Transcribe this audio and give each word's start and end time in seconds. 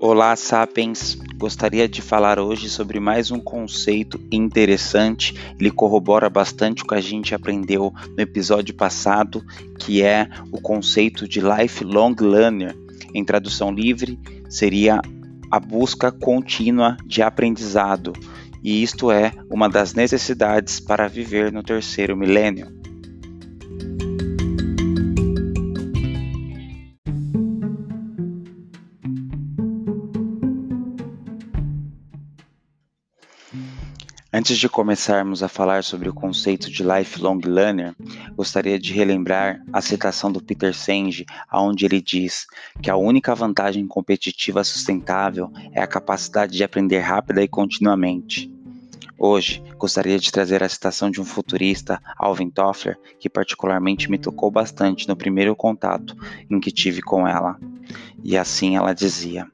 Olá, 0.00 0.34
Sapiens! 0.34 1.16
Gostaria 1.36 1.88
de 1.88 2.02
falar 2.02 2.38
hoje 2.38 2.68
sobre 2.68 2.98
mais 2.98 3.30
um 3.30 3.38
conceito 3.38 4.20
interessante. 4.30 5.34
Ele 5.58 5.70
corrobora 5.70 6.28
bastante 6.28 6.82
o 6.82 6.86
que 6.86 6.94
a 6.94 7.00
gente 7.00 7.34
aprendeu 7.34 7.92
no 8.08 8.20
episódio 8.20 8.74
passado, 8.74 9.42
que 9.78 10.02
é 10.02 10.28
o 10.50 10.60
conceito 10.60 11.28
de 11.28 11.40
lifelong 11.40 12.14
learner. 12.20 12.76
Em 13.14 13.24
tradução 13.24 13.72
livre, 13.72 14.18
seria 14.50 15.00
a 15.50 15.60
busca 15.60 16.10
contínua 16.10 16.96
de 17.06 17.22
aprendizado, 17.22 18.12
e 18.62 18.82
isto 18.82 19.12
é 19.12 19.32
uma 19.48 19.68
das 19.68 19.94
necessidades 19.94 20.80
para 20.80 21.06
viver 21.06 21.52
no 21.52 21.62
terceiro 21.62 22.16
milênio. 22.16 22.83
Antes 34.36 34.58
de 34.58 34.68
começarmos 34.68 35.44
a 35.44 35.48
falar 35.48 35.84
sobre 35.84 36.08
o 36.08 36.12
conceito 36.12 36.68
de 36.68 36.82
lifelong 36.82 37.38
learner, 37.44 37.94
gostaria 38.34 38.80
de 38.80 38.92
relembrar 38.92 39.62
a 39.72 39.80
citação 39.80 40.32
do 40.32 40.42
Peter 40.42 40.74
Senge, 40.74 41.24
onde 41.52 41.84
ele 41.84 42.00
diz 42.00 42.44
que 42.82 42.90
a 42.90 42.96
única 42.96 43.32
vantagem 43.32 43.86
competitiva 43.86 44.64
sustentável 44.64 45.52
é 45.72 45.80
a 45.80 45.86
capacidade 45.86 46.56
de 46.56 46.64
aprender 46.64 46.98
rápida 46.98 47.44
e 47.44 47.46
continuamente. 47.46 48.52
Hoje, 49.16 49.62
gostaria 49.78 50.18
de 50.18 50.32
trazer 50.32 50.64
a 50.64 50.68
citação 50.68 51.08
de 51.08 51.20
um 51.20 51.24
futurista, 51.24 52.02
Alvin 52.18 52.50
Toffler, 52.50 52.98
que 53.20 53.30
particularmente 53.30 54.10
me 54.10 54.18
tocou 54.18 54.50
bastante 54.50 55.06
no 55.06 55.14
primeiro 55.14 55.54
contato 55.54 56.16
em 56.50 56.58
que 56.58 56.72
tive 56.72 57.00
com 57.00 57.26
ela. 57.28 57.56
E 58.24 58.36
assim 58.36 58.74
ela 58.74 58.92
dizia: 58.92 59.46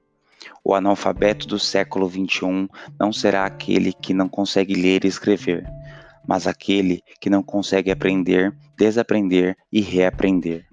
o 0.65 0.75
analfabeto 0.75 1.47
do 1.47 1.59
século 1.59 2.09
XXI 2.09 2.69
não 2.99 3.13
será 3.13 3.45
aquele 3.45 3.93
que 3.93 4.15
não 4.15 4.29
consegue 4.29 4.75
ler 4.75 5.05
e 5.05 5.09
escrever, 5.09 5.67
mas 6.27 6.47
aquele 6.47 7.03
que 7.21 7.31
não 7.31 7.43
consegue 7.43 7.91
aprender, 7.91 8.57
desaprender 8.77 9.57
e 9.73 9.81
reaprender. 9.81 10.67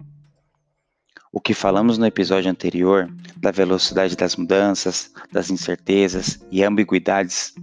O 1.31 1.39
que 1.39 1.53
falamos 1.53 1.97
no 1.97 2.05
episódio 2.05 2.49
anterior, 2.49 3.11
da 3.35 3.51
velocidade 3.51 4.15
das 4.15 4.35
mudanças, 4.35 5.11
das 5.31 5.51
incertezas 5.51 6.39
e 6.49 6.63
ambiguidades, 6.63 7.53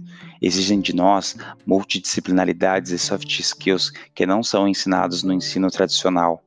exigem 0.41 0.79
de 0.79 0.95
nós 0.95 1.35
multidisciplinaridades 1.65 2.91
e 2.91 2.99
soft 2.99 3.39
skills 3.39 3.91
que 4.13 4.25
não 4.25 4.43
são 4.43 4.67
ensinados 4.67 5.23
no 5.23 5.33
ensino 5.33 5.69
tradicional. 5.69 6.43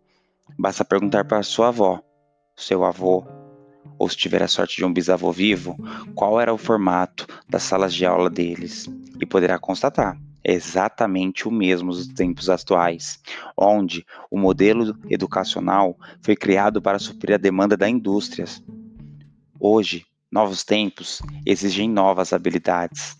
Basta 0.59 0.85
perguntar 0.85 1.25
para 1.25 1.43
sua 1.43 1.69
avó, 1.69 2.01
seu 2.57 2.85
avô, 2.85 3.27
ou 3.99 4.09
se 4.09 4.17
tiver 4.17 4.43
a 4.43 4.49
sorte 4.49 4.77
de 4.77 4.85
um 4.85 4.93
bisavô 4.93 5.33
vivo, 5.33 5.77
qual 6.15 6.41
era 6.41 6.55
o 6.55 6.59
formato 6.59 7.27
das 7.49 7.63
salas 7.63 7.93
de 7.93 8.07
aula 8.07 8.31
deles, 8.31 8.89
e 9.21 9.27
poderá 9.27 9.59
constatar 9.59 10.17
é 10.49 10.53
exatamente 10.53 11.47
o 11.47 11.51
mesmo 11.51 11.93
dos 11.93 12.09
tempos 12.09 12.49
atuais, 12.49 13.21
onde 13.55 14.05
o 14.31 14.39
modelo 14.39 14.97
educacional 15.11 15.95
foi 16.23 16.35
criado 16.35 16.81
para 16.81 16.99
suprir 16.99 17.35
a 17.35 17.39
demanda 17.39 17.77
da 17.77 17.87
indústria. 17.87 18.47
Hoje, 19.61 20.07
novos 20.33 20.65
tempos 20.65 21.21
exigem 21.45 21.87
novas 21.87 22.33
habilidades. 22.33 23.15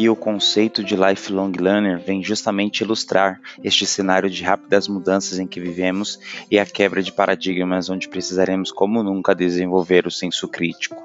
E 0.00 0.08
o 0.08 0.16
conceito 0.16 0.82
de 0.82 0.96
lifelong 0.96 1.52
learner 1.60 2.00
vem 2.00 2.22
justamente 2.24 2.80
ilustrar 2.80 3.38
este 3.62 3.84
cenário 3.84 4.30
de 4.30 4.42
rápidas 4.42 4.88
mudanças 4.88 5.38
em 5.38 5.46
que 5.46 5.60
vivemos 5.60 6.18
e 6.50 6.58
a 6.58 6.64
quebra 6.64 7.02
de 7.02 7.12
paradigmas 7.12 7.90
onde 7.90 8.08
precisaremos 8.08 8.72
como 8.72 9.02
nunca 9.02 9.34
desenvolver 9.34 10.06
o 10.06 10.10
senso 10.10 10.48
crítico. 10.48 10.96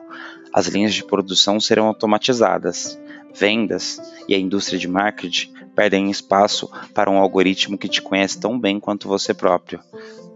As 0.53 0.67
linhas 0.67 0.93
de 0.93 1.03
produção 1.03 1.59
serão 1.59 1.87
automatizadas, 1.87 2.97
vendas 3.33 3.99
e 4.29 4.33
a 4.33 4.39
indústria 4.39 4.79
de 4.79 4.87
marketing 4.87 5.51
perdem 5.75 6.09
espaço 6.09 6.71
para 6.93 7.11
um 7.11 7.17
algoritmo 7.17 7.77
que 7.77 7.89
te 7.89 8.01
conhece 8.01 8.39
tão 8.39 8.57
bem 8.57 8.79
quanto 8.79 9.09
você 9.09 9.33
próprio. 9.33 9.81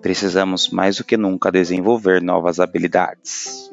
Precisamos 0.02 0.68
mais 0.68 0.98
do 0.98 1.06
que 1.06 1.16
nunca 1.16 1.50
desenvolver 1.50 2.22
novas 2.22 2.60
habilidades. 2.60 3.72